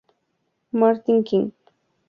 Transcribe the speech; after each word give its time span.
Martin 0.73 1.21
Knight 1.21 1.53